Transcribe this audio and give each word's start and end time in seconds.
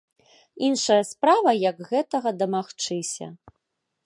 Іншая 0.67 0.97
справа, 1.11 1.51
як 1.69 1.85
гэтага 1.93 2.29
дамагчыся. 2.41 3.25